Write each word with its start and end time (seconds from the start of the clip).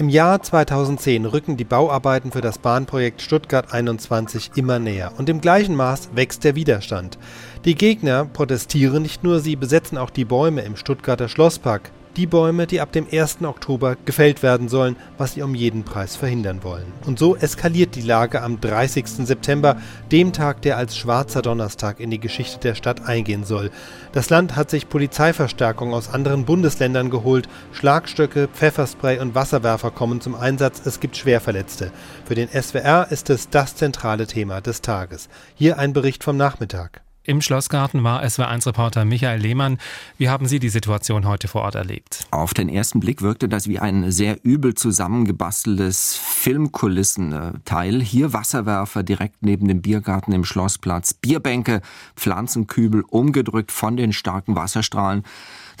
Im 0.00 0.08
Jahr 0.08 0.42
2010 0.42 1.26
rücken 1.26 1.58
die 1.58 1.64
Bauarbeiten 1.64 2.32
für 2.32 2.40
das 2.40 2.56
Bahnprojekt 2.56 3.20
Stuttgart 3.20 3.74
21 3.74 4.52
immer 4.54 4.78
näher 4.78 5.12
und 5.18 5.28
im 5.28 5.42
gleichen 5.42 5.74
Maß 5.76 6.12
wächst 6.14 6.42
der 6.42 6.54
Widerstand. 6.54 7.18
Die 7.66 7.74
Gegner 7.74 8.24
protestieren 8.24 9.02
nicht 9.02 9.24
nur, 9.24 9.40
sie 9.40 9.56
besetzen 9.56 9.98
auch 9.98 10.08
die 10.08 10.24
Bäume 10.24 10.62
im 10.62 10.76
Stuttgarter 10.76 11.28
Schlosspark 11.28 11.90
die 12.16 12.26
Bäume, 12.26 12.66
die 12.66 12.80
ab 12.80 12.92
dem 12.92 13.06
1. 13.10 13.38
Oktober 13.42 13.96
gefällt 14.04 14.42
werden 14.42 14.68
sollen, 14.68 14.96
was 15.18 15.34
sie 15.34 15.42
um 15.42 15.54
jeden 15.54 15.84
Preis 15.84 16.16
verhindern 16.16 16.62
wollen. 16.62 16.86
Und 17.06 17.18
so 17.18 17.36
eskaliert 17.36 17.94
die 17.94 18.02
Lage 18.02 18.42
am 18.42 18.60
30. 18.60 19.06
September, 19.26 19.76
dem 20.10 20.32
Tag, 20.32 20.62
der 20.62 20.76
als 20.76 20.96
schwarzer 20.96 21.42
Donnerstag 21.42 22.00
in 22.00 22.10
die 22.10 22.20
Geschichte 22.20 22.58
der 22.60 22.74
Stadt 22.74 23.06
eingehen 23.06 23.44
soll. 23.44 23.70
Das 24.12 24.30
Land 24.30 24.56
hat 24.56 24.70
sich 24.70 24.88
Polizeiverstärkung 24.88 25.94
aus 25.94 26.12
anderen 26.12 26.44
Bundesländern 26.44 27.10
geholt, 27.10 27.48
Schlagstöcke, 27.72 28.48
Pfefferspray 28.48 29.18
und 29.18 29.34
Wasserwerfer 29.34 29.90
kommen 29.90 30.20
zum 30.20 30.34
Einsatz, 30.34 30.82
es 30.84 31.00
gibt 31.00 31.16
Schwerverletzte. 31.16 31.92
Für 32.24 32.34
den 32.34 32.48
SWR 32.48 33.08
ist 33.10 33.30
es 33.30 33.50
das 33.50 33.76
zentrale 33.76 34.26
Thema 34.26 34.60
des 34.60 34.82
Tages. 34.82 35.28
Hier 35.54 35.78
ein 35.78 35.92
Bericht 35.92 36.24
vom 36.24 36.36
Nachmittag. 36.36 37.02
Im 37.22 37.42
Schlossgarten 37.42 38.02
war 38.02 38.22
SW1-Reporter 38.22 39.04
Michael 39.04 39.40
Lehmann. 39.40 39.76
Wie 40.16 40.30
haben 40.30 40.46
Sie 40.46 40.58
die 40.58 40.70
Situation 40.70 41.26
heute 41.26 41.48
vor 41.48 41.60
Ort 41.60 41.74
erlebt? 41.74 42.26
Auf 42.30 42.54
den 42.54 42.70
ersten 42.70 42.98
Blick 42.98 43.20
wirkte 43.20 43.46
das 43.46 43.68
wie 43.68 43.78
ein 43.78 44.10
sehr 44.10 44.38
übel 44.42 44.74
zusammengebasteltes 44.74 46.16
Filmkulissenteil. 46.16 48.00
Hier 48.00 48.32
Wasserwerfer 48.32 49.02
direkt 49.02 49.42
neben 49.42 49.68
dem 49.68 49.82
Biergarten 49.82 50.32
im 50.32 50.46
Schlossplatz, 50.46 51.12
Bierbänke, 51.12 51.82
Pflanzenkübel 52.16 53.02
umgedrückt 53.02 53.70
von 53.70 53.98
den 53.98 54.14
starken 54.14 54.56
Wasserstrahlen. 54.56 55.24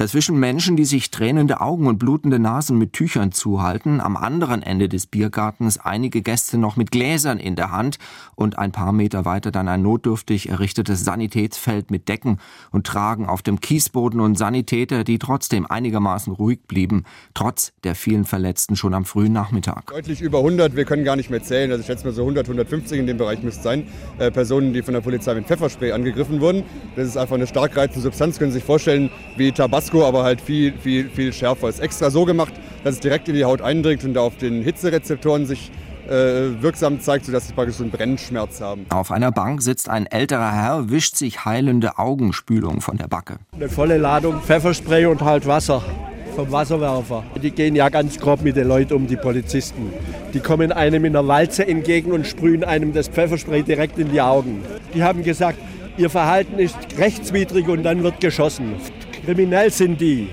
Dazwischen 0.00 0.40
Menschen, 0.40 0.76
die 0.76 0.86
sich 0.86 1.10
tränende 1.10 1.60
Augen 1.60 1.86
und 1.86 1.98
blutende 1.98 2.38
Nasen 2.38 2.78
mit 2.78 2.94
Tüchern 2.94 3.32
zuhalten, 3.32 4.00
am 4.00 4.16
anderen 4.16 4.62
Ende 4.62 4.88
des 4.88 5.04
Biergartens 5.04 5.76
einige 5.76 6.22
Gäste 6.22 6.56
noch 6.56 6.76
mit 6.76 6.90
Gläsern 6.90 7.38
in 7.38 7.54
der 7.54 7.70
Hand 7.70 7.98
und 8.34 8.58
ein 8.58 8.72
paar 8.72 8.92
Meter 8.92 9.26
weiter 9.26 9.50
dann 9.50 9.68
ein 9.68 9.82
notdürftig 9.82 10.48
errichtetes 10.48 11.04
Sanitätsfeld 11.04 11.90
mit 11.90 12.08
Decken 12.08 12.38
und 12.70 12.86
Tragen 12.86 13.26
auf 13.26 13.42
dem 13.42 13.60
Kiesboden 13.60 14.20
und 14.20 14.38
Sanitäter, 14.38 15.04
die 15.04 15.18
trotzdem 15.18 15.66
einigermaßen 15.66 16.32
ruhig 16.32 16.60
blieben, 16.66 17.04
trotz 17.34 17.74
der 17.84 17.94
vielen 17.94 18.24
Verletzten 18.24 18.76
schon 18.76 18.94
am 18.94 19.04
frühen 19.04 19.34
Nachmittag. 19.34 19.88
Deutlich 19.88 20.22
über 20.22 20.38
100, 20.38 20.76
wir 20.76 20.86
können 20.86 21.04
gar 21.04 21.16
nicht 21.16 21.28
mehr 21.28 21.42
zählen, 21.42 21.70
also 21.72 21.82
ich 21.82 21.86
schätze 21.86 22.06
mal 22.06 22.14
so 22.14 22.22
100, 22.22 22.46
150 22.46 23.00
in 23.00 23.06
dem 23.06 23.18
Bereich 23.18 23.42
müsste 23.42 23.64
sein, 23.64 23.86
äh, 24.18 24.30
Personen, 24.30 24.72
die 24.72 24.80
von 24.80 24.94
der 24.94 25.02
Polizei 25.02 25.34
mit 25.34 25.44
Pfefferspray 25.44 25.92
angegriffen 25.92 26.40
wurden. 26.40 26.62
Das 26.96 27.06
ist 27.06 27.18
einfach 27.18 27.36
eine 27.36 27.46
stark 27.46 27.76
reizende 27.76 28.00
Substanz, 28.00 28.38
können 28.38 28.50
Sie 28.50 28.60
sich 28.60 28.64
vorstellen, 28.64 29.10
wie 29.36 29.52
Tabasco 29.52 29.89
Tabasco, 29.90 30.06
aber 30.06 30.22
halt 30.22 30.40
viel, 30.40 30.72
viel, 30.78 31.08
viel 31.08 31.32
schärfer. 31.32 31.68
Ist 31.68 31.80
extra 31.80 32.10
so 32.10 32.24
gemacht, 32.24 32.52
dass 32.84 32.94
es 32.94 33.00
direkt 33.00 33.28
in 33.28 33.34
die 33.34 33.44
Haut 33.44 33.60
eindringt 33.60 34.04
und 34.04 34.16
auf 34.16 34.36
den 34.36 34.62
Hitzerezeptoren 34.62 35.46
sich 35.46 35.70
äh, 36.08 36.62
wirksam 36.62 37.00
zeigt, 37.00 37.26
sodass 37.26 37.48
sie 37.48 37.52
praktisch 37.52 37.76
so 37.76 37.84
einen 37.84 37.92
Brennschmerz 37.92 38.60
haben. 38.60 38.86
Auf 38.90 39.10
einer 39.10 39.32
Bank 39.32 39.62
sitzt 39.62 39.88
ein 39.88 40.06
älterer 40.06 40.52
Herr, 40.52 40.90
wischt 40.90 41.16
sich 41.16 41.44
heilende 41.44 41.98
Augenspülung 41.98 42.80
von 42.80 42.96
der 42.96 43.08
Backe. 43.08 43.36
Eine 43.54 43.68
volle 43.68 43.98
Ladung 43.98 44.40
Pfefferspray 44.40 45.06
und 45.06 45.22
halt 45.22 45.46
Wasser 45.46 45.82
vom 46.34 46.50
Wasserwerfer. 46.52 47.24
Die 47.42 47.50
gehen 47.50 47.74
ja 47.74 47.88
ganz 47.88 48.18
grob 48.18 48.42
mit 48.42 48.56
den 48.56 48.68
Leuten 48.68 48.94
um, 48.94 49.06
die 49.08 49.16
Polizisten. 49.16 49.92
Die 50.32 50.38
kommen 50.38 50.70
einem 50.70 51.04
in 51.04 51.12
der 51.12 51.26
Walze 51.26 51.66
entgegen 51.66 52.12
und 52.12 52.26
sprühen 52.26 52.62
einem 52.62 52.92
das 52.92 53.08
Pfefferspray 53.08 53.64
direkt 53.64 53.98
in 53.98 54.12
die 54.12 54.20
Augen. 54.20 54.62
Die 54.94 55.02
haben 55.02 55.24
gesagt, 55.24 55.58
ihr 55.96 56.08
Verhalten 56.08 56.58
ist 56.60 56.76
rechtswidrig 56.98 57.68
und 57.68 57.82
dann 57.82 58.04
wird 58.04 58.20
geschossen. 58.20 58.76
Kriminell 59.24 59.70
sind 59.70 60.00
die. 60.00 60.28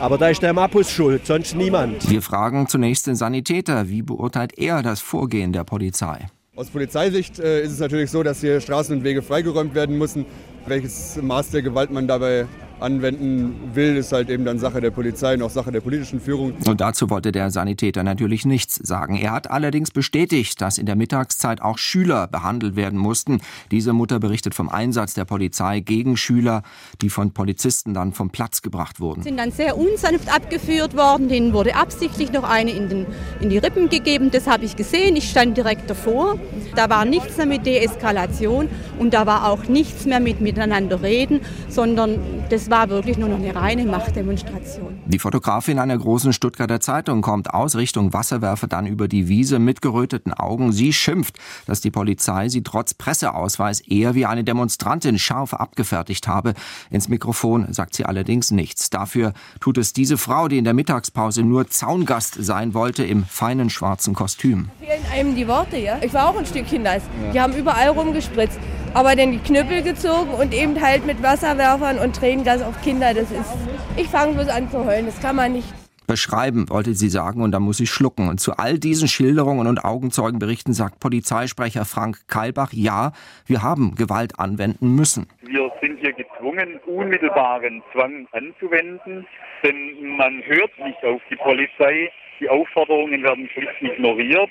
Aber 0.00 0.16
da 0.16 0.28
ist 0.28 0.42
der 0.42 0.52
Mappus 0.52 0.90
schuld, 0.90 1.26
sonst 1.26 1.56
niemand. 1.56 2.08
Wir 2.08 2.22
fragen 2.22 2.68
zunächst 2.68 3.08
den 3.08 3.16
Sanitäter, 3.16 3.88
wie 3.88 4.02
beurteilt 4.02 4.56
er 4.56 4.82
das 4.82 5.00
Vorgehen 5.00 5.52
der 5.52 5.64
Polizei? 5.64 6.28
Aus 6.54 6.70
Polizeisicht 6.70 7.38
äh, 7.38 7.62
ist 7.62 7.72
es 7.72 7.80
natürlich 7.80 8.10
so, 8.10 8.22
dass 8.22 8.40
hier 8.40 8.60
Straßen 8.60 8.96
und 8.96 9.04
Wege 9.04 9.22
freigeräumt 9.22 9.74
werden 9.74 9.98
müssen. 9.98 10.24
Welches 10.66 11.18
Maß 11.20 11.50
der 11.50 11.62
Gewalt 11.62 11.90
man 11.90 12.06
dabei 12.06 12.46
anwenden 12.80 13.70
will, 13.74 13.96
ist 13.96 14.12
halt 14.12 14.30
eben 14.30 14.44
dann 14.44 14.58
Sache 14.58 14.80
der 14.80 14.90
Polizei 14.90 15.34
und 15.34 15.42
auch 15.42 15.50
Sache 15.50 15.72
der 15.72 15.80
politischen 15.80 16.20
Führung. 16.20 16.54
Und 16.66 16.80
dazu 16.80 17.10
wollte 17.10 17.32
der 17.32 17.50
Sanitäter 17.50 18.02
natürlich 18.02 18.44
nichts 18.44 18.76
sagen. 18.76 19.16
Er 19.16 19.32
hat 19.32 19.50
allerdings 19.50 19.90
bestätigt, 19.90 20.60
dass 20.60 20.78
in 20.78 20.86
der 20.86 20.96
Mittagszeit 20.96 21.60
auch 21.62 21.78
Schüler 21.78 22.26
behandelt 22.28 22.76
werden 22.76 22.98
mussten. 22.98 23.40
Diese 23.70 23.92
Mutter 23.92 24.20
berichtet 24.20 24.54
vom 24.54 24.68
Einsatz 24.68 25.14
der 25.14 25.24
Polizei 25.24 25.80
gegen 25.80 26.16
Schüler, 26.16 26.62
die 27.00 27.10
von 27.10 27.32
Polizisten 27.32 27.94
dann 27.94 28.12
vom 28.12 28.30
Platz 28.30 28.62
gebracht 28.62 29.00
wurden. 29.00 29.22
Sind 29.22 29.38
dann 29.38 29.52
sehr 29.52 29.76
unsanft 29.76 30.32
abgeführt 30.32 30.96
worden. 30.96 31.28
Denen 31.28 31.52
wurde 31.52 31.74
absichtlich 31.74 32.32
noch 32.32 32.44
eine 32.44 32.70
in, 32.70 32.88
den, 32.88 33.06
in 33.40 33.50
die 33.50 33.58
Rippen 33.58 33.88
gegeben. 33.88 34.30
Das 34.30 34.46
habe 34.46 34.64
ich 34.64 34.76
gesehen. 34.76 35.16
Ich 35.16 35.30
stand 35.30 35.56
direkt 35.56 35.90
davor. 35.90 36.38
Da 36.74 36.88
war 36.90 37.04
nichts 37.04 37.36
mehr 37.36 37.46
mit 37.46 37.66
Deeskalation 37.66 38.68
und 38.98 39.14
da 39.14 39.26
war 39.26 39.48
auch 39.50 39.64
nichts 39.64 40.06
mehr 40.06 40.20
mit 40.20 40.40
miteinander 40.40 41.02
reden, 41.02 41.40
sondern 41.68 42.18
das 42.50 42.67
war 42.70 42.88
wirklich 42.88 43.18
nur 43.18 43.28
noch 43.28 43.38
eine 43.38 43.54
reine 43.54 43.84
Machtdemonstration. 43.84 45.00
Die 45.06 45.18
Fotografin 45.18 45.78
einer 45.78 45.96
großen 45.96 46.32
Stuttgarter 46.32 46.80
Zeitung 46.80 47.22
kommt 47.22 47.52
aus 47.52 47.76
Richtung 47.76 48.12
Wasserwerfer 48.12 48.66
dann 48.66 48.86
über 48.86 49.08
die 49.08 49.28
Wiese 49.28 49.58
mit 49.58 49.82
geröteten 49.82 50.32
Augen. 50.32 50.72
Sie 50.72 50.92
schimpft, 50.92 51.38
dass 51.66 51.80
die 51.80 51.90
Polizei 51.90 52.48
sie 52.48 52.62
trotz 52.62 52.94
Presseausweis 52.94 53.80
eher 53.80 54.14
wie 54.14 54.26
eine 54.26 54.44
Demonstrantin 54.44 55.18
scharf 55.18 55.54
abgefertigt 55.54 56.28
habe. 56.28 56.54
Ins 56.90 57.08
Mikrofon 57.08 57.72
sagt 57.72 57.94
sie 57.94 58.04
allerdings 58.04 58.50
nichts. 58.50 58.90
Dafür 58.90 59.32
tut 59.60 59.78
es 59.78 59.92
diese 59.92 60.18
Frau, 60.18 60.48
die 60.48 60.58
in 60.58 60.64
der 60.64 60.74
Mittagspause 60.74 61.42
nur 61.42 61.68
Zaungast 61.68 62.36
sein 62.38 62.74
wollte, 62.74 63.04
im 63.04 63.24
feinen 63.24 63.70
schwarzen 63.70 64.14
Kostüm. 64.14 64.70
Fehlen 64.80 65.04
einem 65.12 65.34
die 65.34 65.48
Worte, 65.48 65.76
ja? 65.76 65.98
Ich 66.02 66.12
war 66.12 66.28
auch 66.28 66.36
ein 66.36 66.46
Stückchen 66.46 66.82
nass. 66.82 67.02
Die 67.32 67.40
haben 67.40 67.54
überall 67.54 67.88
rumgespritzt 67.88 68.58
aber 68.94 69.16
dann 69.16 69.32
die 69.32 69.38
Knüppel 69.38 69.82
gezogen 69.82 70.30
und 70.30 70.54
eben 70.54 70.80
halt 70.80 71.06
mit 71.06 71.22
Wasserwerfern 71.22 71.98
und 71.98 72.16
Tränengas 72.16 72.62
auf 72.62 72.80
Kinder. 72.82 73.14
Das 73.14 73.30
ist, 73.30 73.54
ich 73.96 74.08
fange 74.08 74.34
bloß 74.34 74.48
an 74.48 74.70
zu 74.70 74.84
heulen, 74.84 75.06
das 75.06 75.20
kann 75.20 75.36
man 75.36 75.52
nicht 75.52 75.68
beschreiben, 76.08 76.68
wollte 76.70 76.94
sie 76.94 77.08
sagen, 77.08 77.42
und 77.42 77.52
da 77.52 77.60
muss 77.60 77.78
ich 77.78 77.90
schlucken. 77.90 78.28
Und 78.28 78.40
zu 78.40 78.56
all 78.56 78.78
diesen 78.80 79.06
Schilderungen 79.06 79.68
und 79.68 79.84
Augenzeugenberichten 79.84 80.72
sagt 80.72 80.98
Polizeisprecher 80.98 81.84
Frank 81.84 82.26
Kalbach, 82.26 82.72
ja, 82.72 83.12
wir 83.46 83.62
haben 83.62 83.94
Gewalt 83.94 84.40
anwenden 84.40 84.96
müssen. 84.96 85.28
Wir 85.42 85.70
sind 85.80 86.00
hier 86.00 86.14
gezwungen, 86.14 86.80
unmittelbaren 86.86 87.82
Zwang 87.92 88.26
anzuwenden, 88.32 89.26
denn 89.62 90.16
man 90.16 90.42
hört 90.44 90.76
nicht 90.84 91.04
auf 91.04 91.20
die 91.30 91.36
Polizei. 91.36 92.10
Die 92.40 92.48
Aufforderungen 92.48 93.22
werden 93.22 93.48
schlicht 93.52 93.82
ignoriert. 93.82 94.50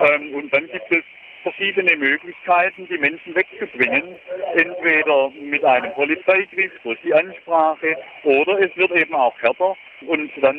Ähm, 0.00 0.34
und 0.34 0.52
dann 0.52 0.66
gibt 0.66 0.90
es 0.90 1.04
verschiedene 1.48 1.96
Möglichkeiten, 1.96 2.86
die 2.88 2.98
Menschen 2.98 3.34
wegzubringen. 3.34 4.16
Entweder 4.54 5.30
mit 5.30 5.64
einem 5.64 5.92
Polizeigriff 5.94 6.72
durch 6.82 6.98
die 7.02 7.14
Ansprache 7.14 7.96
oder 8.24 8.58
es 8.60 8.76
wird 8.76 8.90
eben 8.92 9.14
auch 9.14 9.34
härter 9.40 9.74
und 10.06 10.30
dann 10.40 10.56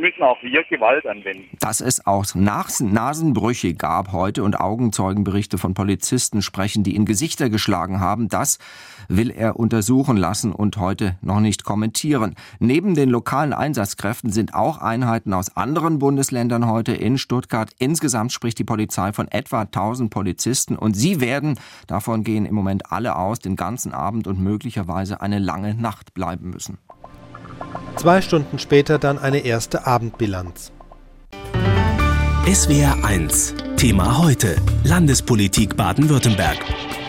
müssen, 0.00 0.22
auch 0.22 0.42
wir 0.42 0.64
Gewalt 0.64 1.06
anwenden. 1.06 1.48
Dass 1.60 1.80
es 1.80 2.06
auch 2.06 2.24
Nasenbrüche 2.34 3.74
gab 3.74 4.12
heute 4.12 4.42
und 4.42 4.60
Augenzeugenberichte 4.60 5.58
von 5.58 5.74
Polizisten 5.74 6.42
sprechen, 6.42 6.82
die 6.84 6.94
in 6.94 7.04
Gesichter 7.04 7.50
geschlagen 7.50 8.00
haben, 8.00 8.28
das 8.28 8.58
will 9.08 9.30
er 9.30 9.56
untersuchen 9.56 10.16
lassen 10.16 10.52
und 10.52 10.76
heute 10.76 11.16
noch 11.22 11.40
nicht 11.40 11.64
kommentieren. 11.64 12.34
Neben 12.58 12.94
den 12.94 13.08
lokalen 13.08 13.52
Einsatzkräften 13.52 14.30
sind 14.30 14.54
auch 14.54 14.78
Einheiten 14.78 15.32
aus 15.32 15.56
anderen 15.56 15.98
Bundesländern 15.98 16.70
heute 16.70 16.92
in 16.92 17.18
Stuttgart. 17.18 17.70
Insgesamt 17.78 18.32
spricht 18.32 18.58
die 18.58 18.64
Polizei 18.64 19.12
von 19.12 19.28
etwa 19.28 19.62
1000 19.62 20.10
Polizisten 20.10 20.76
und 20.76 20.94
sie 20.94 21.20
werden, 21.20 21.58
davon 21.86 22.24
gehen 22.24 22.46
im 22.46 22.54
Moment 22.54 22.92
alle 22.92 23.16
aus, 23.16 23.38
den 23.38 23.56
ganzen 23.56 23.92
Abend 23.92 24.26
und 24.26 24.40
möglicherweise 24.40 25.20
eine 25.20 25.38
lange 25.38 25.74
Nacht 25.74 26.14
bleiben 26.14 26.50
müssen. 26.50 26.78
Zwei 28.02 28.20
Stunden 28.20 28.58
später 28.58 28.98
dann 28.98 29.16
eine 29.16 29.44
erste 29.44 29.86
Abendbilanz. 29.86 30.72
SWR 32.52 33.04
1 33.04 33.54
Thema 33.76 34.18
heute 34.18 34.56
Landespolitik 34.82 35.76
Baden-Württemberg 35.76 36.58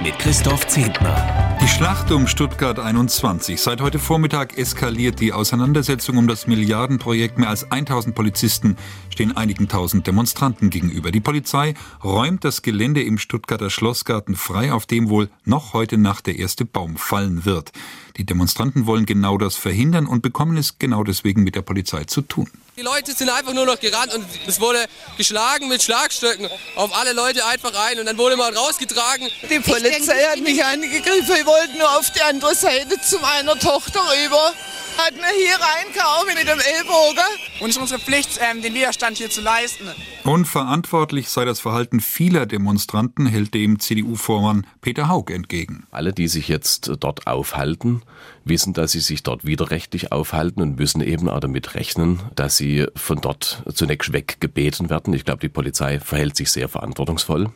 mit 0.04 0.19
Christoph 0.19 0.68
Zehntner. 0.68 1.43
Die 1.63 1.69
Schlacht 1.69 2.12
um 2.12 2.27
Stuttgart 2.27 2.77
21. 2.77 3.62
Seit 3.62 3.80
heute 3.80 3.98
Vormittag 3.98 4.57
eskaliert 4.57 5.21
die 5.21 5.31
Auseinandersetzung 5.31 6.18
um 6.18 6.27
das 6.27 6.45
Milliardenprojekt. 6.45 7.38
Mehr 7.38 7.48
als 7.48 7.71
1000 7.71 8.13
Polizisten 8.13 8.75
stehen 9.10 9.38
einigen 9.38 9.69
tausend 9.69 10.06
Demonstranten 10.06 10.69
gegenüber. 10.69 11.10
Die 11.13 11.21
Polizei 11.21 11.75
räumt 12.04 12.44
das 12.44 12.63
Gelände 12.63 13.01
im 13.01 13.18
Stuttgarter 13.18 13.69
Schlossgarten 13.69 14.36
frei, 14.36 14.74
auf 14.74 14.86
dem 14.86 15.07
wohl 15.07 15.30
noch 15.45 15.71
heute 15.71 15.98
Nacht 15.98 16.27
der 16.27 16.38
erste 16.38 16.65
Baum 16.65 16.98
fallen 16.98 17.45
wird. 17.45 17.71
Die 18.18 18.25
Demonstranten 18.25 18.86
wollen 18.86 19.06
genau 19.06 19.38
das 19.38 19.56
verhindern 19.56 20.06
und 20.06 20.21
bekommen 20.21 20.57
es 20.57 20.80
genau 20.80 21.06
deswegen 21.06 21.44
mit 21.44 21.56
der 21.56 21.62
Polizei 21.62 22.04
zu 22.04 22.24
tun. 22.24 22.50
Die 22.75 22.81
Leute 22.81 23.14
sind 23.14 23.30
einfach 23.30 23.54
nur 23.54 23.68
noch 23.68 23.80
gerannt 23.80 24.16
und 24.16 24.25
es 24.48 24.60
wurde 24.60 24.84
geschlagen 25.16 25.68
mit 25.68 25.84
Schlagstöcken 25.84 26.50
auf 26.75 26.92
alle 26.98 27.14
Leute 27.14 27.46
einfach 27.46 27.72
rein 27.72 28.00
und 28.00 28.08
dann 28.08 28.18
wurde 28.18 28.36
man 28.36 28.58
rausgetragen. 28.58 29.30
Die 29.48 29.60
Polizei 29.60 30.24
hat 30.24 30.40
mich 30.40 30.66
angegriffen, 30.66 31.36
ich 31.40 31.46
wollte 31.46 31.78
nur 31.78 32.00
auf 32.00 32.10
die 32.10 32.22
andere 32.24 32.56
Seite 32.56 33.00
zu 33.00 33.20
meiner 33.20 33.60
Tochter 33.60 34.00
rüber 34.00 34.54
hier 35.36 35.56
reinkaufen 35.56 36.36
mit 36.36 36.48
dem 36.48 36.60
Ellbogen? 36.60 37.24
Und 37.60 37.69
es 37.69 37.75
ist 37.75 37.81
unsere 37.81 38.00
Pflicht, 38.00 38.40
ähm, 38.42 38.62
den 38.62 38.74
Widerstand 38.74 39.18
hier 39.18 39.30
zu 39.30 39.42
leisten. 39.42 39.86
Unverantwortlich 40.24 41.30
sei 41.30 41.45
das 41.45 41.60
Verhalten 41.60 42.00
vieler 42.00 42.45
Demonstranten, 42.45 43.25
hält 43.25 43.54
dem 43.54 43.80
CDU-Vormann 43.80 44.66
Peter 44.81 45.10
Haug 45.10 45.31
entgegen. 45.31 45.86
Alle, 45.92 46.13
die 46.13 46.28
sich 46.28 46.48
jetzt 46.48 46.92
dort 47.00 47.28
aufhalten, 47.28 48.01
wissen, 48.45 48.74
dass 48.74 48.92
sie 48.92 49.00
sich 49.00 49.24
dort 49.24 49.45
widerrechtlich 49.45 50.12
aufhalten 50.12 50.62
und 50.62 50.78
müssen 50.78 51.01
eben 51.01 51.30
auch 51.30 51.40
damit 51.40 51.75
rechnen, 51.75 52.22
dass 52.36 52.57
sie 52.57 52.88
von 52.95 53.19
dort 53.22 53.63
zunächst 53.74 54.13
weggebeten 54.13 54.90
werden. 54.90 55.13
Ich 55.13 55.25
glaube, 55.25 55.42
die 55.42 55.50
Polizei 55.50 56.00
verhält 56.00 56.36
sich 56.36 56.51
sehr 56.51 56.69
verantwortungsvoll. 56.69 57.51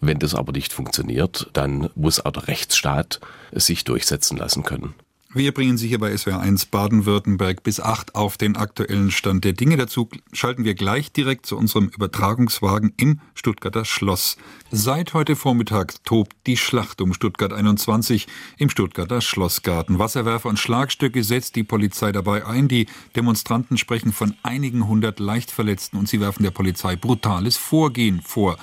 Wenn 0.00 0.18
das 0.18 0.34
aber 0.34 0.52
nicht 0.52 0.72
funktioniert, 0.72 1.50
dann 1.52 1.90
muss 1.94 2.24
auch 2.24 2.30
der 2.30 2.48
Rechtsstaat 2.48 3.20
sich 3.52 3.84
durchsetzen 3.84 4.36
lassen 4.36 4.62
können. 4.62 4.94
Wir 5.34 5.52
bringen 5.52 5.76
Sie 5.76 5.88
hier 5.88 5.98
bei 5.98 6.10
SWR1 6.10 6.68
Baden-Württemberg 6.70 7.62
bis 7.62 7.80
8 7.80 8.14
auf 8.14 8.38
den 8.38 8.56
aktuellen 8.56 9.10
Stand 9.10 9.44
der 9.44 9.52
Dinge. 9.52 9.76
Dazu 9.76 10.08
schalten 10.32 10.64
wir 10.64 10.74
gleich 10.74 11.12
direkt 11.12 11.44
zu 11.44 11.58
unserem 11.58 11.88
Übertragungswagen 11.88 12.94
im 12.96 13.20
Stuttgarter 13.34 13.84
Schloss. 13.84 14.38
Seit 14.70 15.12
heute 15.12 15.36
Vormittag 15.36 16.02
tobt 16.04 16.34
die 16.46 16.56
Schlacht 16.56 17.02
um 17.02 17.12
Stuttgart 17.12 17.52
21 17.52 18.26
im 18.56 18.70
Stuttgarter 18.70 19.20
Schlossgarten. 19.20 19.98
Wasserwerfer 19.98 20.48
und 20.48 20.58
Schlagstöcke 20.58 21.22
setzt 21.22 21.56
die 21.56 21.64
Polizei 21.64 22.10
dabei 22.10 22.46
ein. 22.46 22.66
Die 22.66 22.86
Demonstranten 23.14 23.76
sprechen 23.76 24.14
von 24.14 24.34
einigen 24.42 24.88
hundert 24.88 25.20
Leichtverletzten 25.20 25.98
und 25.98 26.08
sie 26.08 26.22
werfen 26.22 26.42
der 26.42 26.52
Polizei 26.52 26.96
brutales 26.96 27.58
Vorgehen 27.58 28.22
vor. 28.22 28.56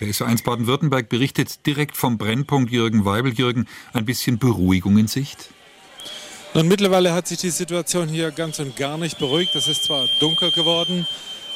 Der 0.00 0.08
SW1 0.08 0.42
Baden-Württemberg 0.42 1.08
berichtet 1.08 1.64
direkt 1.64 1.96
vom 1.96 2.18
Brennpunkt 2.18 2.72
Jürgen 2.72 3.04
Weibel. 3.04 3.32
Jürgen, 3.32 3.66
ein 3.92 4.04
bisschen 4.04 4.38
Beruhigung 4.38 4.98
in 4.98 5.06
Sicht? 5.06 5.52
Und 6.58 6.66
mittlerweile 6.66 7.12
hat 7.12 7.28
sich 7.28 7.38
die 7.38 7.50
Situation 7.50 8.08
hier 8.08 8.32
ganz 8.32 8.58
und 8.58 8.74
gar 8.74 8.98
nicht 8.98 9.16
beruhigt. 9.16 9.54
Es 9.54 9.68
ist 9.68 9.84
zwar 9.84 10.08
dunkel 10.18 10.50
geworden, 10.50 11.06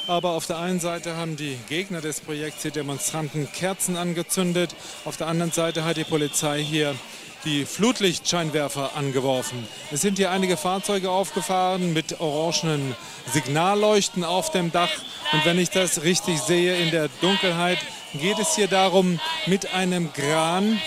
aber 0.07 0.31
auf 0.31 0.47
der 0.47 0.61
einen 0.61 0.79
Seite 0.79 1.17
haben 1.17 1.35
die 1.35 1.59
Gegner 1.69 2.01
des 2.01 2.21
Projekts, 2.21 2.63
die 2.63 2.71
Demonstranten, 2.71 3.51
Kerzen 3.51 3.97
angezündet. 3.97 4.77
Auf 5.05 5.17
der 5.17 5.27
anderen 5.27 5.51
Seite 5.51 5.85
hat 5.85 5.97
die 5.97 6.05
Polizei 6.05 6.63
hier 6.63 6.95
die 7.45 7.65
Flutlichtscheinwerfer 7.65 8.95
angeworfen. 8.95 9.67
Es 9.91 10.03
sind 10.03 10.19
hier 10.19 10.31
einige 10.31 10.57
Fahrzeuge 10.57 11.11
aufgefahren 11.11 11.93
mit 11.93 12.21
orangenen 12.21 12.95
Signalleuchten 13.33 14.23
auf 14.23 14.53
dem 14.53 14.71
Dach. 14.71 14.93
Und 15.33 15.45
wenn 15.45 15.59
ich 15.59 15.71
das 15.71 16.05
richtig 16.05 16.39
sehe 16.39 16.77
in 16.77 16.93
der 16.93 17.09
Dunkelheit, 17.21 17.79
geht 18.15 18.39
es 18.39 18.55
hier 18.55 18.69
darum, 18.69 19.19
mit 19.47 19.75
einem 19.75 20.13
Kran 20.13 20.81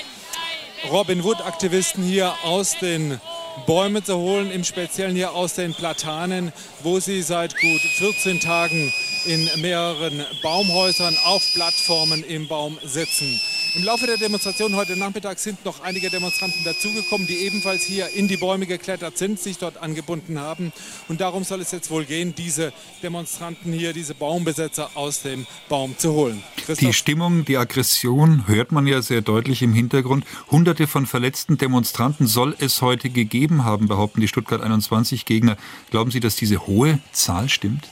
Robin 0.89 1.21
Hood-Aktivisten 1.21 2.01
hier 2.01 2.33
aus 2.43 2.77
den 2.79 3.19
Bäume 3.65 4.03
zu 4.03 4.17
holen, 4.17 4.51
im 4.51 4.63
Speziellen 4.63 5.15
hier 5.15 5.31
aus 5.31 5.55
den 5.55 5.73
Platanen, 5.73 6.51
wo 6.83 6.99
sie 6.99 7.21
seit 7.21 7.55
gut 7.59 7.81
14 7.81 8.39
Tagen 8.39 8.93
in 9.25 9.49
mehreren 9.61 10.23
Baumhäusern 10.43 11.15
auf 11.25 11.43
Plattformen 11.53 12.23
im 12.23 12.47
Baum 12.47 12.77
sitzen. 12.83 13.39
Im 13.75 13.83
Laufe 13.83 14.05
der 14.05 14.15
Demonstration 14.15 14.73
heute 14.77 14.95
Nachmittag 14.95 15.37
sind 15.37 15.65
noch 15.65 15.81
einige 15.81 16.09
Demonstranten 16.09 16.63
dazugekommen, 16.63 17.27
die 17.27 17.39
ebenfalls 17.39 17.83
hier 17.83 18.07
in 18.07 18.29
die 18.29 18.37
Bäume 18.37 18.67
geklettert 18.67 19.17
sind, 19.17 19.37
sich 19.37 19.57
dort 19.57 19.75
angebunden 19.75 20.39
haben. 20.39 20.71
Und 21.09 21.19
darum 21.19 21.43
soll 21.43 21.59
es 21.59 21.71
jetzt 21.71 21.91
wohl 21.91 22.05
gehen, 22.05 22.33
diese 22.33 22.71
Demonstranten 23.03 23.73
hier, 23.73 23.91
diese 23.91 24.15
Baumbesetzer 24.15 24.91
aus 24.95 25.23
dem 25.23 25.45
Baum 25.67 25.97
zu 25.97 26.13
holen. 26.13 26.41
Christoph? 26.55 26.87
Die 26.87 26.93
Stimmung, 26.93 27.43
die 27.43 27.57
Aggression 27.57 28.47
hört 28.47 28.71
man 28.71 28.87
ja 28.87 29.01
sehr 29.01 29.19
deutlich 29.21 29.61
im 29.61 29.73
Hintergrund. 29.73 30.25
Hunderte 30.49 30.87
von 30.87 31.05
verletzten 31.05 31.57
Demonstranten 31.57 32.27
soll 32.27 32.55
es 32.59 32.81
heute 32.81 33.09
gegeben 33.09 33.44
haben, 33.63 33.87
behaupten 33.87 34.21
die 34.21 34.27
Stuttgart 34.27 34.61
21 34.61 35.25
Gegner. 35.25 35.57
Glauben 35.91 36.11
Sie, 36.11 36.19
dass 36.19 36.35
diese 36.35 36.65
hohe 36.65 36.99
Zahl 37.11 37.49
stimmt? 37.49 37.87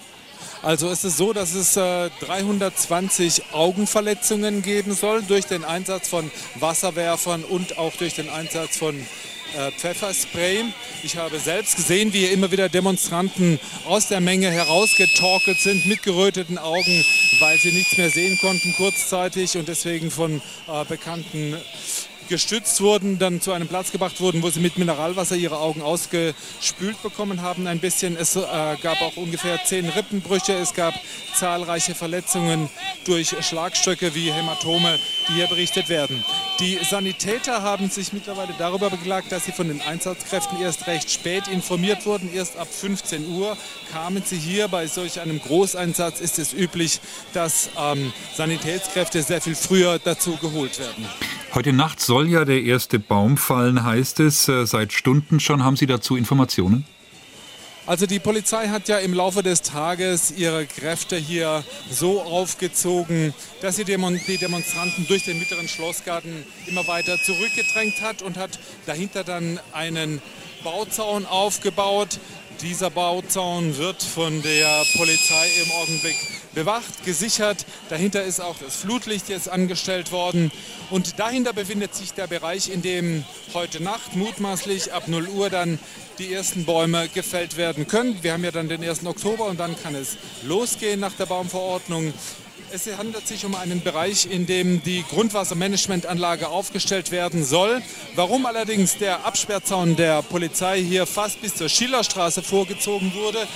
Also 0.64 0.88
es 0.88 1.04
ist 1.04 1.18
so, 1.18 1.34
dass 1.34 1.54
es 1.54 1.76
äh, 1.76 2.10
320 2.22 3.54
Augenverletzungen 3.54 4.62
geben 4.62 4.94
soll 4.94 5.22
durch 5.22 5.46
den 5.46 5.66
Einsatz 5.66 6.08
von 6.08 6.32
Wasserwerfern 6.56 7.44
und 7.44 7.78
auch 7.78 7.94
durch 7.98 8.14
den 8.16 8.30
Einsatz 8.30 8.78
von 8.78 8.96
äh, 8.96 9.72
Pfefferspray. 9.72 10.64
Ich 11.04 11.18
habe 11.18 11.38
selbst 11.40 11.76
gesehen, 11.76 12.14
wie 12.14 12.26
immer 12.26 12.50
wieder 12.52 12.70
Demonstranten 12.70 13.60
aus 13.86 14.08
der 14.08 14.22
Menge 14.22 14.50
herausgetorkelt 14.50 15.60
sind 15.60 15.86
mit 15.86 16.02
geröteten 16.02 16.58
Augen, 16.58 17.04
weil 17.40 17.58
sie 17.60 17.74
nichts 17.74 17.98
mehr 17.98 18.10
sehen 18.10 18.38
konnten 18.40 18.74
kurzzeitig 18.74 19.58
und 19.58 19.68
deswegen 19.68 20.12
von 20.12 20.42
äh, 20.68 20.86
bekannten 20.88 21.56
gestützt 22.30 22.82
wurden, 22.82 23.20
dann 23.20 23.42
zu 23.42 23.52
einem 23.52 23.68
Platz 23.68 23.92
gebracht 23.92 24.20
wurden, 24.22 24.44
wo 24.44 24.50
sie 24.50 24.60
mit 24.60 24.78
Mineralwasser 24.78 25.36
ihre 25.36 25.60
Augen 25.60 25.82
ausgespült 25.82 27.02
bekommen 27.02 27.42
haben. 27.42 27.68
Ein 27.68 27.80
bisschen. 27.80 28.16
Es 28.18 28.36
äh, 28.36 28.42
gab 28.82 29.02
auch 29.02 29.18
ungefähr 29.18 29.64
zehn 29.64 29.88
Rippenbrüche. 29.90 30.54
Es 30.54 30.74
gab 30.74 30.94
zahlreiche 31.36 31.96
Verletzungen 31.96 32.70
durch 33.06 33.36
Schlagstöcke 33.42 34.16
wie 34.16 34.32
Hämatome, 34.32 35.00
die 35.28 35.34
hier 35.34 35.48
berichtet 35.48 35.90
werden. 35.90 36.24
Die 36.60 36.80
Sanitäter 36.84 37.64
haben 37.64 37.90
sich 37.90 38.14
mittlerweile 38.14 38.54
darüber 38.58 38.90
beklagt, 38.90 39.32
dass 39.32 39.46
sie 39.46 39.52
von 39.52 39.68
den 39.68 39.82
Einsatzkräften 39.82 40.62
erst 40.62 40.88
recht 40.88 41.10
spät 41.10 41.48
informiert 41.48 42.06
wurden. 42.06 42.34
Erst 42.34 42.58
ab 42.58 42.68
15 42.72 43.28
Uhr 43.28 43.58
kamen 43.92 44.24
sie 44.26 44.38
hier. 44.38 44.68
Bei 44.68 44.88
solch 44.88 45.20
einem 45.20 45.42
Großeinsatz 45.42 46.22
ist 46.22 46.40
es 46.40 46.54
üblich, 46.54 47.02
dass 47.34 47.70
ähm, 47.78 48.14
Sanitätskräfte 48.36 49.24
sehr 49.24 49.42
viel 49.42 49.56
früher 49.56 50.00
dazu 50.00 50.38
geholt 50.38 50.80
werden. 50.80 51.08
Heute 51.56 51.72
Nacht 51.72 52.00
soll 52.00 52.30
ja 52.30 52.46
der 52.46 52.64
erste 52.64 52.98
Baum 52.98 53.38
fallen, 53.38 53.84
heißt 53.84 54.22
es. 54.22 54.48
Äh, 54.48 54.66
seit 54.66 54.92
Stunden 54.92 55.40
schon. 55.40 55.64
Haben 55.64 55.76
Sie 55.76 55.86
dazu 55.86 56.16
Informationen? 56.16 56.84
Also 57.86 58.08
die 58.08 58.18
Polizei 58.18 58.70
hat 58.70 58.88
ja 58.88 58.98
im 58.98 59.14
Laufe 59.14 59.44
des 59.44 59.62
Tages 59.62 60.32
ihre 60.32 60.66
Kräfte 60.66 61.16
hier 61.16 61.64
so 61.92 62.24
aufgezogen, 62.24 63.36
dass 63.62 63.76
sie 63.76 63.84
die 63.84 64.38
Demonstranten 64.38 65.06
durch 65.08 65.26
den 65.26 65.38
mittleren 65.38 65.68
Schlossgarten 65.68 66.44
immer 66.66 66.88
weiter 66.88 67.20
zurückgedrängt 67.22 68.02
hat 68.02 68.24
und 68.24 68.38
hat 68.38 68.58
dahinter 68.88 69.24
dann 69.24 69.60
einen 69.74 70.24
Bauzaun 70.64 71.28
aufgebaut. 71.28 72.20
Dieser 72.62 72.90
Bauzaun 72.90 73.78
wird 73.78 74.02
von 74.02 74.42
der 74.42 74.86
Polizei 74.96 75.50
im 75.64 75.72
Augenblick 75.74 76.16
bewacht, 76.54 77.06
gesichert. 77.06 77.66
Dahinter 77.90 78.24
ist 78.24 78.40
auch 78.40 78.56
das 78.58 78.76
Flutlicht 78.76 79.30
jetzt 79.30 79.50
angestellt 79.50 80.12
worden. 80.12 80.52
Und 80.90 81.20
dahinter 81.20 81.54
befindet 81.54 81.96
sich 81.96 82.14
der 82.14 82.28
Bereich, 82.28 82.70
in 82.70 82.82
dem 82.82 83.26
heute 83.54 83.82
Nacht 83.82 84.16
mutmaßlich 84.16 84.94
ab 84.94 85.08
0 85.08 85.28
Uhr 85.28 85.50
dann 85.50 85.80
die 86.20 86.32
ersten 86.34 86.66
Bäume 86.66 87.10
gefällt 87.10 87.58
werden 87.58 87.88
können. 87.88 88.22
Wir 88.22 88.34
haben 88.34 88.44
ja 88.44 88.52
dann 88.52 88.70
den 88.70 88.84
1. 88.84 89.06
Oktober 89.06 89.46
und 89.46 89.60
dann 89.60 89.76
kann 89.82 89.96
es 89.96 90.18
losgehen 90.44 91.00
nach 91.00 91.14
der 91.14 91.26
Baumverordnung. 91.26 92.14
Es 92.72 92.88
handelt 92.98 93.28
sich 93.28 93.46
um 93.46 93.54
einen 93.54 93.82
Bereich, 93.82 94.26
in 94.26 94.48
dem 94.48 94.82
die 94.82 95.04
Grundwassermanagementanlage 95.08 96.48
aufgestellt 96.48 97.12
werden 97.12 97.44
soll. 97.46 97.84
Warum 98.16 98.48
allerdings 98.48 98.98
der 98.98 99.26
Absperrzaun 99.26 99.96
der 99.96 100.24
Polizei 100.24 100.82
hier 100.82 101.06
fast 101.06 101.40
bis 101.42 101.56
zur 101.56 101.70
Schillerstraße 101.70 102.42
vorgezogen 102.42 103.14
wurde, 103.14 103.48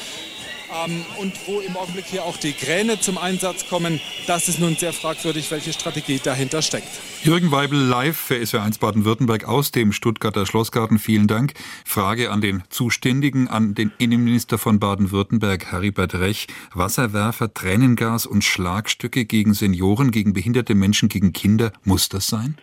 ähm, 0.86 1.06
und 1.20 1.34
wo 1.46 1.60
im 1.60 1.76
Augenblick 1.78 2.06
hier 2.06 2.24
auch 2.24 2.38
die 2.38 2.54
Kräne 2.54 3.00
zum 3.00 3.18
Einsatz 3.18 3.68
kommen, 3.68 4.00
das 4.26 4.48
ist 4.48 4.60
nun 4.60 4.76
sehr 4.76 4.94
fragwürdig, 4.94 5.50
welche 5.52 5.74
Strategie 5.74 6.20
dahinter 6.24 6.62
steckt. 6.62 6.88
Jürgen 7.24 7.52
Weibel 7.52 7.80
live 7.80 8.18
für 8.18 8.36
SW1 8.36 8.80
Baden-Württemberg 8.80 9.46
aus 9.46 9.72
dem 9.72 9.92
Stuttgarter 9.92 10.46
Schlossgarten. 10.46 11.00
Vielen 11.00 11.28
Dank. 11.28 11.54
Frage 11.86 12.32
an 12.32 12.42
den 12.42 12.64
Zuständigen, 12.70 13.48
an 13.48 13.76
den 13.76 13.92
Innenminister 13.98 14.58
von 14.58 14.80
Baden-Württemberg, 14.80 15.72
Heribert 15.72 16.16
Rech. 16.16 16.48
Wasserwerfer, 16.74 17.54
Tränengas 17.54 18.26
und 18.26 18.44
Schlagstücke 18.44 19.26
gegen 19.26 19.54
Senioren, 19.54 20.12
gegen 20.12 20.34
behinderte 20.34 20.76
Menschen, 20.76 21.10
gegen 21.10 21.34
Kinder. 21.34 21.72
Muss 21.84 22.10
das 22.10 22.28
sein? 22.28 22.58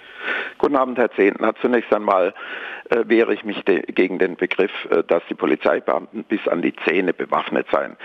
Guten 0.58 0.76
Abend, 0.76 0.98
Herr 0.98 1.10
Zehntner. 1.12 1.54
Zunächst 1.60 1.92
einmal 1.92 2.32
äh, 2.90 3.04
wehre 3.06 3.34
ich 3.34 3.44
mich 3.44 3.64
de 3.64 3.82
gegen 3.92 4.18
den 4.18 4.36
Begriff, 4.36 4.70
äh, 4.90 5.02
dass 5.02 5.22
die 5.28 5.34
Polizeibeamten 5.34 6.24
bis 6.24 6.46
an 6.46 6.62
die 6.62 6.74
Zähne 6.86 7.12
bewaffnet 7.12 7.66
seien. 7.70 7.96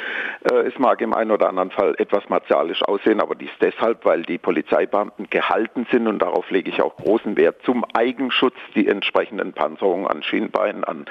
Äh, 0.50 0.68
es 0.68 0.78
mag 0.80 1.00
im 1.02 1.14
einen 1.14 1.32
oder 1.32 1.50
anderen 1.50 1.70
Fall 1.70 1.96
etwas 2.00 2.28
martialisch 2.30 2.82
aussehen, 2.84 3.22
aber 3.22 3.36
dies 3.36 3.52
deshalb, 3.62 4.04
weil 4.04 4.24
die 4.24 4.38
Polizeibeamten 4.38 5.30
gehalten 5.30 5.86
sind 5.92 6.08
und 6.08 6.20
darauf 6.20 6.50
lege 6.50 6.72
ich 6.72 6.82
auch 6.82 6.96
großen 6.98 7.38
Wert 7.38 7.58
zum 7.64 7.86
Eigenschutz 7.94 8.56
die 8.74 8.88
entsprechenden 8.88 9.54
Panzerungen 9.54 10.08
an 10.08 10.24
Schienbeinen, 10.24 10.84
an 10.84 11.06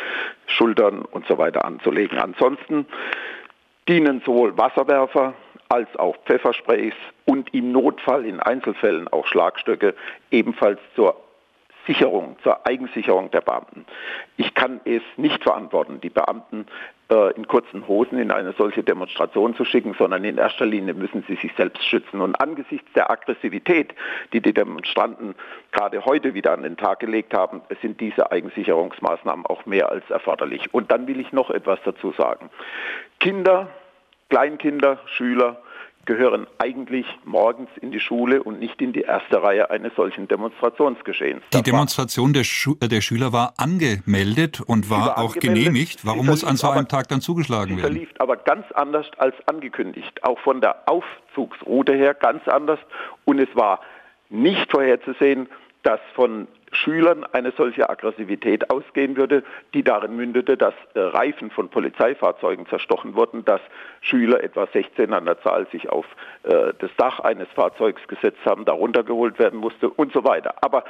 Schultern 0.46 1.02
und 1.02 1.26
so 1.26 1.38
weiter 1.38 1.64
anzulegen. 1.64 2.18
Ansonsten 2.18 2.86
dienen 3.86 4.22
sowohl 4.24 4.58
Wasserwerfer 4.58 5.34
als 5.68 5.94
auch 5.96 6.16
Pfeffersprays 6.24 6.94
und 7.26 7.54
im 7.54 7.72
Notfall 7.72 8.24
in 8.24 8.40
Einzelfällen 8.40 9.08
auch 9.08 9.26
Schlagstöcke 9.26 9.94
ebenfalls 10.30 10.80
zur 10.94 11.27
Sicherung, 11.88 12.36
zur 12.42 12.66
Eigensicherung 12.66 13.30
der 13.30 13.40
Beamten. 13.40 13.86
Ich 14.36 14.54
kann 14.54 14.80
es 14.84 15.02
nicht 15.16 15.42
verantworten, 15.42 16.00
die 16.02 16.10
Beamten 16.10 16.66
äh, 17.10 17.34
in 17.34 17.48
kurzen 17.48 17.88
Hosen 17.88 18.18
in 18.18 18.30
eine 18.30 18.52
solche 18.52 18.84
Demonstration 18.84 19.56
zu 19.56 19.64
schicken, 19.64 19.94
sondern 19.98 20.22
in 20.22 20.36
erster 20.36 20.66
Linie 20.66 20.92
müssen 20.92 21.24
sie 21.26 21.36
sich 21.36 21.52
selbst 21.56 21.82
schützen. 21.82 22.20
Und 22.20 22.38
angesichts 22.40 22.92
der 22.92 23.10
Aggressivität, 23.10 23.94
die 24.34 24.42
die 24.42 24.52
Demonstranten 24.52 25.34
gerade 25.72 26.04
heute 26.04 26.34
wieder 26.34 26.52
an 26.52 26.62
den 26.62 26.76
Tag 26.76 27.00
gelegt 27.00 27.32
haben, 27.32 27.62
sind 27.80 28.00
diese 28.00 28.30
Eigensicherungsmaßnahmen 28.30 29.46
auch 29.46 29.64
mehr 29.64 29.90
als 29.90 30.08
erforderlich. 30.10 30.72
Und 30.74 30.92
dann 30.92 31.06
will 31.06 31.18
ich 31.18 31.32
noch 31.32 31.50
etwas 31.50 31.78
dazu 31.84 32.12
sagen. 32.12 32.50
Kinder, 33.18 33.68
Kleinkinder, 34.28 34.98
Schüler, 35.06 35.62
gehören 36.08 36.46
eigentlich 36.56 37.04
morgens 37.26 37.68
in 37.82 37.90
die 37.90 38.00
Schule 38.00 38.42
und 38.42 38.58
nicht 38.58 38.80
in 38.80 38.94
die 38.94 39.02
erste 39.02 39.42
Reihe 39.42 39.70
eines 39.70 39.94
solchen 39.94 40.26
Demonstrationsgeschehens. 40.26 41.42
Die 41.52 41.62
Demonstration 41.62 42.32
der, 42.32 42.44
Schu 42.44 42.76
äh, 42.80 42.88
der 42.88 43.02
Schüler 43.02 43.34
war 43.34 43.52
angemeldet 43.58 44.62
und 44.62 44.88
war, 44.88 45.08
war 45.08 45.18
auch 45.18 45.34
genehmigt. 45.34 46.06
Warum 46.06 46.24
muss 46.24 46.44
an 46.44 46.56
so 46.56 46.70
einem 46.70 46.88
Tag 46.88 47.08
dann 47.08 47.20
zugeschlagen 47.20 47.76
werden? 47.76 47.92
verlief 47.92 48.08
aber 48.20 48.38
ganz 48.38 48.64
anders 48.72 49.04
als 49.18 49.34
angekündigt. 49.44 50.24
Auch 50.24 50.38
von 50.38 50.62
der 50.62 50.88
Aufzugsroute 50.88 51.92
her 51.92 52.14
ganz 52.14 52.48
anders. 52.48 52.78
Und 53.26 53.38
es 53.38 53.54
war 53.54 53.80
nicht 54.30 54.70
vorherzusehen, 54.70 55.46
dass 55.82 56.00
von 56.14 56.48
Schülern 56.72 57.24
eine 57.32 57.52
solche 57.52 57.88
Aggressivität 57.88 58.70
ausgehen 58.70 59.16
würde, 59.16 59.42
die 59.74 59.82
darin 59.82 60.16
mündete, 60.16 60.56
dass 60.56 60.74
äh, 60.94 61.00
Reifen 61.00 61.50
von 61.50 61.68
Polizeifahrzeugen 61.68 62.66
zerstochen 62.66 63.14
wurden, 63.14 63.44
dass 63.44 63.60
Schüler, 64.00 64.42
etwa 64.42 64.66
16 64.66 65.12
an 65.12 65.26
der 65.26 65.40
Zahl, 65.42 65.66
sich 65.70 65.88
auf 65.88 66.06
äh, 66.44 66.72
das 66.78 66.90
Dach 66.96 67.20
eines 67.20 67.48
Fahrzeugs 67.54 68.06
gesetzt 68.08 68.44
haben, 68.44 68.64
darunter 68.64 69.02
geholt 69.02 69.38
werden 69.38 69.58
musste 69.58 69.90
und 69.90 70.12
so 70.12 70.24
weiter. 70.24 70.54
Aber 70.62 70.84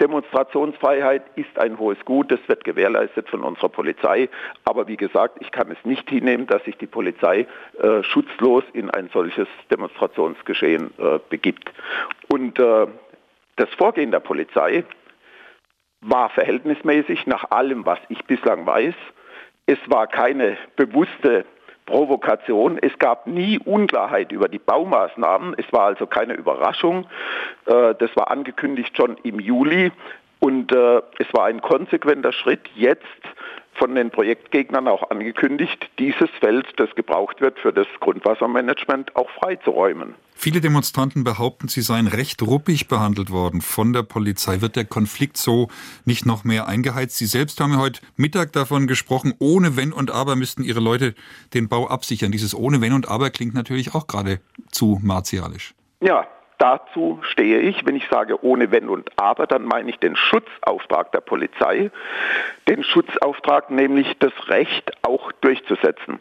Demonstrationsfreiheit 0.00 1.22
ist 1.36 1.58
ein 1.58 1.78
hohes 1.78 1.98
Gut, 2.04 2.30
das 2.32 2.40
wird 2.46 2.64
gewährleistet 2.64 3.28
von 3.28 3.42
unserer 3.42 3.68
Polizei. 3.68 4.28
Aber 4.64 4.88
wie 4.88 4.96
gesagt, 4.96 5.38
ich 5.40 5.50
kann 5.50 5.70
es 5.70 5.78
nicht 5.84 6.08
hinnehmen, 6.10 6.46
dass 6.46 6.64
sich 6.64 6.76
die 6.76 6.86
Polizei 6.86 7.46
äh, 7.80 8.02
schutzlos 8.02 8.64
in 8.72 8.90
ein 8.90 9.08
solches 9.12 9.48
Demonstrationsgeschehen 9.70 10.92
äh, 10.98 11.18
begibt. 11.28 11.70
Und 12.28 12.58
äh, 12.58 12.86
das 13.56 13.68
Vorgehen 13.74 14.10
der 14.10 14.20
Polizei 14.20 14.84
war 16.06 16.28
verhältnismäßig 16.30 17.26
nach 17.26 17.50
allem, 17.50 17.86
was 17.86 17.98
ich 18.08 18.24
bislang 18.24 18.66
weiß. 18.66 18.94
Es 19.66 19.78
war 19.86 20.06
keine 20.06 20.56
bewusste 20.76 21.44
Provokation. 21.86 22.78
Es 22.80 22.98
gab 22.98 23.26
nie 23.26 23.58
Unklarheit 23.58 24.32
über 24.32 24.48
die 24.48 24.58
Baumaßnahmen. 24.58 25.54
Es 25.56 25.70
war 25.72 25.86
also 25.86 26.06
keine 26.06 26.34
Überraschung. 26.34 27.06
Äh, 27.66 27.94
das 27.98 28.14
war 28.16 28.30
angekündigt 28.30 28.96
schon 28.96 29.16
im 29.22 29.40
Juli. 29.40 29.92
Und 30.40 30.72
äh, 30.72 31.00
es 31.18 31.32
war 31.32 31.46
ein 31.46 31.62
konsequenter 31.62 32.32
Schritt, 32.32 32.68
jetzt 32.74 33.02
von 33.74 33.94
den 33.94 34.10
Projektgegnern 34.10 34.88
auch 34.88 35.10
angekündigt, 35.10 35.90
dieses 35.98 36.30
Feld, 36.40 36.66
das 36.76 36.94
gebraucht 36.94 37.40
wird 37.40 37.58
für 37.58 37.72
das 37.72 37.86
Grundwassermanagement, 38.00 39.14
auch 39.16 39.30
freizuräumen. 39.30 40.14
Viele 40.36 40.60
Demonstranten 40.60 41.24
behaupten, 41.24 41.68
sie 41.68 41.80
seien 41.80 42.06
recht 42.06 42.42
ruppig 42.42 42.88
behandelt 42.88 43.30
worden 43.30 43.60
von 43.60 43.92
der 43.92 44.02
Polizei. 44.02 44.60
Wird 44.60 44.76
der 44.76 44.84
Konflikt 44.84 45.36
so 45.36 45.68
nicht 46.04 46.26
noch 46.26 46.44
mehr 46.44 46.66
eingeheizt? 46.66 47.16
Sie 47.16 47.26
selbst 47.26 47.60
haben 47.60 47.72
ja 47.72 47.78
heute 47.78 48.00
Mittag 48.16 48.52
davon 48.52 48.86
gesprochen, 48.86 49.34
ohne 49.38 49.76
Wenn 49.76 49.92
und 49.92 50.10
Aber 50.10 50.36
müssten 50.36 50.64
Ihre 50.64 50.80
Leute 50.80 51.14
den 51.54 51.68
Bau 51.68 51.86
absichern. 51.86 52.32
Dieses 52.32 52.54
ohne 52.54 52.80
Wenn 52.80 52.92
und 52.92 53.08
Aber 53.08 53.30
klingt 53.30 53.54
natürlich 53.54 53.94
auch 53.94 54.06
gerade 54.06 54.40
zu 54.70 54.98
martialisch. 55.02 55.74
Ja, 56.00 56.26
Dazu 56.58 57.18
stehe 57.22 57.60
ich, 57.60 57.84
wenn 57.84 57.96
ich 57.96 58.06
sage 58.08 58.44
ohne 58.44 58.70
Wenn 58.70 58.88
und 58.88 59.10
Aber, 59.16 59.46
dann 59.46 59.64
meine 59.64 59.90
ich 59.90 59.98
den 59.98 60.16
Schutzauftrag 60.16 61.10
der 61.12 61.20
Polizei, 61.20 61.90
den 62.68 62.84
Schutzauftrag 62.84 63.70
nämlich 63.70 64.16
das 64.20 64.32
Recht 64.48 64.92
auch 65.02 65.32
durchzusetzen. 65.32 66.20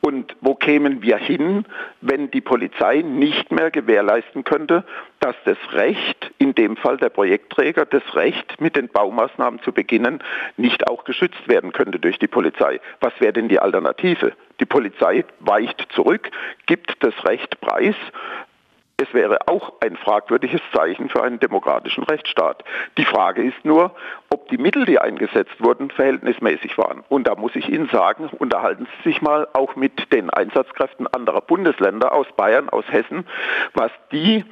Und 0.00 0.34
wo 0.40 0.56
kämen 0.56 1.02
wir 1.02 1.16
hin, 1.16 1.64
wenn 2.00 2.30
die 2.30 2.40
Polizei 2.40 3.02
nicht 3.02 3.52
mehr 3.52 3.70
gewährleisten 3.70 4.42
könnte, 4.42 4.84
dass 5.20 5.36
das 5.44 5.58
Recht, 5.72 6.32
in 6.38 6.56
dem 6.56 6.76
Fall 6.76 6.96
der 6.96 7.08
Projektträger, 7.08 7.84
das 7.86 8.02
Recht 8.16 8.60
mit 8.60 8.74
den 8.74 8.88
Baumaßnahmen 8.88 9.62
zu 9.62 9.72
beginnen, 9.72 10.22
nicht 10.56 10.88
auch 10.88 11.04
geschützt 11.04 11.46
werden 11.46 11.72
könnte 11.72 12.00
durch 12.00 12.18
die 12.18 12.26
Polizei? 12.26 12.80
Was 13.00 13.12
wäre 13.20 13.32
denn 13.32 13.48
die 13.48 13.60
Alternative? 13.60 14.32
Die 14.58 14.66
Polizei 14.66 15.24
weicht 15.38 15.86
zurück, 15.92 16.30
gibt 16.66 16.96
das 17.04 17.14
Recht 17.24 17.60
preis, 17.60 17.94
es 19.02 19.12
wäre 19.12 19.48
auch 19.48 19.72
ein 19.80 19.96
fragwürdiges 19.96 20.60
Zeichen 20.72 21.08
für 21.08 21.22
einen 21.22 21.40
demokratischen 21.40 22.04
Rechtsstaat. 22.04 22.64
Die 22.96 23.04
Frage 23.04 23.42
ist 23.42 23.64
nur, 23.64 23.94
ob 24.30 24.48
die 24.48 24.58
Mittel, 24.58 24.84
die 24.84 24.98
eingesetzt 24.98 25.56
wurden, 25.58 25.90
verhältnismäßig 25.90 26.78
waren. 26.78 27.02
Und 27.08 27.26
da 27.26 27.34
muss 27.34 27.56
ich 27.56 27.68
Ihnen 27.68 27.88
sagen, 27.88 28.30
unterhalten 28.38 28.86
Sie 28.86 29.10
sich 29.10 29.22
mal 29.22 29.48
auch 29.52 29.76
mit 29.76 30.12
den 30.12 30.30
Einsatzkräften 30.30 31.06
anderer 31.06 31.40
Bundesländer 31.40 32.12
aus 32.12 32.26
Bayern, 32.36 32.68
aus 32.68 32.84
Hessen, 32.90 33.26
was 33.74 33.90
die 34.12 34.44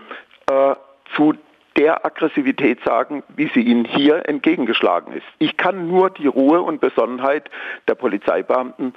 äh, 0.50 0.74
zu 1.14 1.34
der 1.76 2.04
Aggressivität 2.04 2.82
sagen, 2.84 3.22
wie 3.28 3.48
sie 3.54 3.62
ihnen 3.62 3.84
hier 3.84 4.28
entgegengeschlagen 4.28 5.14
ist. 5.14 5.26
Ich 5.38 5.56
kann 5.56 5.86
nur 5.88 6.10
die 6.10 6.26
Ruhe 6.26 6.60
und 6.60 6.80
Besonnenheit 6.80 7.48
der 7.88 7.94
Polizeibeamten 7.94 8.94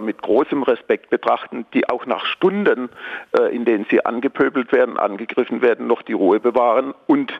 mit 0.00 0.20
großem 0.22 0.62
Respekt 0.62 1.10
betrachten, 1.10 1.66
die 1.74 1.88
auch 1.88 2.06
nach 2.06 2.26
Stunden, 2.26 2.90
äh, 3.38 3.54
in 3.54 3.64
denen 3.64 3.86
sie 3.90 4.04
angepöbelt 4.04 4.72
werden, 4.72 4.98
angegriffen 4.98 5.62
werden, 5.62 5.86
noch 5.86 6.02
die 6.02 6.12
Ruhe 6.12 6.40
bewahren 6.40 6.94
und 7.06 7.32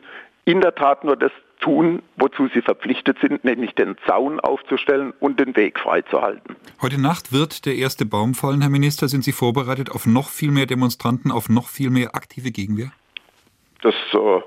in 0.45 0.61
der 0.61 0.73
Tat 0.73 1.03
nur 1.03 1.15
das 1.15 1.31
tun, 1.59 2.01
wozu 2.17 2.47
sie 2.53 2.61
verpflichtet 2.61 3.17
sind, 3.21 3.43
nämlich 3.43 3.75
den 3.75 3.95
Zaun 4.07 4.39
aufzustellen 4.39 5.13
und 5.19 5.39
den 5.39 5.55
Weg 5.55 5.79
freizuhalten. 5.79 6.55
Heute 6.81 6.99
Nacht 6.99 7.31
wird 7.31 7.65
der 7.65 7.75
erste 7.75 8.05
Baum 8.05 8.33
fallen, 8.33 8.61
Herr 8.61 8.71
Minister. 8.71 9.07
Sind 9.07 9.23
Sie 9.23 9.31
vorbereitet 9.31 9.91
auf 9.91 10.07
noch 10.07 10.29
viel 10.29 10.51
mehr 10.51 10.65
Demonstranten, 10.65 11.31
auf 11.31 11.49
noch 11.49 11.67
viel 11.67 11.91
mehr 11.91 12.15
aktive 12.15 12.51
Gegenwehr? 12.51 12.91
Das 13.83 13.93
äh, 14.13 14.41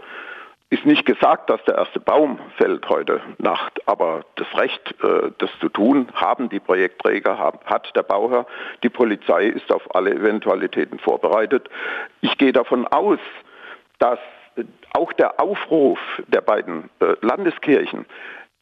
ist 0.71 0.87
nicht 0.87 1.07
gesagt, 1.07 1.51
dass 1.51 1.63
der 1.65 1.77
erste 1.77 2.01
Baum 2.01 2.39
fällt 2.57 2.89
heute 2.89 3.21
Nacht, 3.39 3.81
aber 3.87 4.25
das 4.37 4.47
Recht, 4.57 4.95
äh, 5.03 5.31
das 5.39 5.51
zu 5.61 5.69
tun, 5.69 6.09
haben 6.15 6.49
die 6.49 6.61
Projektträger, 6.61 7.39
hat 7.65 7.95
der 7.95 8.03
Bauherr. 8.03 8.47
Die 8.83 8.89
Polizei 8.89 9.47
ist 9.47 9.71
auf 9.71 9.95
alle 9.95 10.11
Eventualitäten 10.13 10.99
vorbereitet. 10.99 11.69
Ich 12.23 12.37
gehe 12.39 12.53
davon 12.53 12.87
aus, 12.87 13.19
dass 13.99 14.19
auch 14.93 15.13
der 15.13 15.41
Aufruf 15.41 15.99
der 16.29 16.41
beiden 16.41 16.91
äh, 17.01 17.15
Landeskirchen 17.21 18.07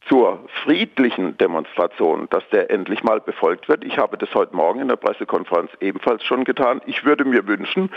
zur 0.07 0.39
friedlichen 0.63 1.37
Demonstration, 1.37 2.27
dass 2.29 2.47
der 2.49 2.69
endlich 2.69 3.03
mal 3.03 3.21
befolgt 3.21 3.69
wird. 3.69 3.83
Ich 3.83 3.97
habe 3.97 4.17
das 4.17 4.33
heute 4.33 4.55
Morgen 4.55 4.79
in 4.79 4.87
der 4.87 4.97
Pressekonferenz 4.97 5.71
ebenfalls 5.79 6.23
schon 6.23 6.43
getan. 6.43 6.81
Ich 6.85 7.05
würde 7.05 7.25
mir 7.25 7.47
wünschen, 7.47 7.89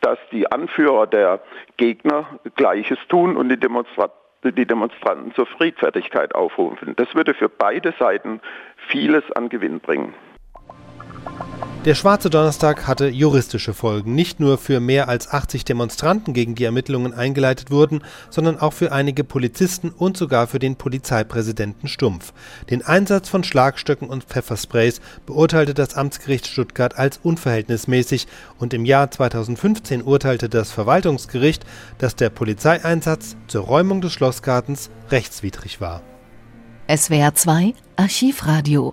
dass 0.00 0.18
die 0.30 0.50
Anführer 0.50 1.06
der 1.06 1.40
Gegner 1.76 2.26
Gleiches 2.56 2.98
tun 3.08 3.36
und 3.36 3.48
die 3.48 3.58
Demonstranten 3.58 4.16
die 4.44 4.66
Demonstranten 4.66 5.34
zur 5.34 5.46
Friedfertigkeit 5.46 6.32
aufrufen. 6.32 6.94
Das 6.96 7.12
würde 7.16 7.34
für 7.34 7.48
beide 7.48 7.92
Seiten 7.98 8.40
vieles 8.86 9.24
an 9.32 9.48
Gewinn 9.48 9.80
bringen. 9.80 10.14
Der 11.88 11.94
Schwarze 11.94 12.28
Donnerstag 12.28 12.86
hatte 12.86 13.08
juristische 13.08 13.72
Folgen, 13.72 14.14
nicht 14.14 14.40
nur 14.40 14.58
für 14.58 14.78
mehr 14.78 15.08
als 15.08 15.30
80 15.30 15.64
Demonstranten, 15.64 16.34
gegen 16.34 16.54
die 16.54 16.64
Ermittlungen 16.64 17.14
eingeleitet 17.14 17.70
wurden, 17.70 18.02
sondern 18.28 18.60
auch 18.60 18.74
für 18.74 18.92
einige 18.92 19.24
Polizisten 19.24 19.88
und 19.88 20.14
sogar 20.18 20.48
für 20.48 20.58
den 20.58 20.76
Polizeipräsidenten 20.76 21.88
Stumpf. 21.88 22.34
Den 22.68 22.84
Einsatz 22.84 23.30
von 23.30 23.42
Schlagstöcken 23.42 24.10
und 24.10 24.24
Pfeffersprays 24.24 25.00
beurteilte 25.24 25.72
das 25.72 25.94
Amtsgericht 25.94 26.46
Stuttgart 26.46 26.98
als 26.98 27.20
unverhältnismäßig 27.22 28.26
und 28.58 28.74
im 28.74 28.84
Jahr 28.84 29.10
2015 29.10 30.02
urteilte 30.02 30.50
das 30.50 30.70
Verwaltungsgericht, 30.70 31.64
dass 31.96 32.14
der 32.14 32.28
Polizeieinsatz 32.28 33.34
zur 33.46 33.64
Räumung 33.64 34.02
des 34.02 34.12
Schlossgartens 34.12 34.90
rechtswidrig 35.10 35.80
war. 35.80 36.02
SWR 36.94 37.34
2 37.34 37.72
Archivradio 37.96 38.92